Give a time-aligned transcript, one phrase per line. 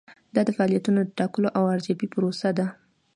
[0.35, 2.67] دا د فعالیتونو د ټاکلو او ارزیابۍ پروسه ده.